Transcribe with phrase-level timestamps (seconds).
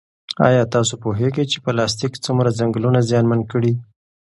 [0.47, 3.73] ایا تاسو پوهېږئ چې پلاستیک څومره ځنګلونه زیانمن کړي؟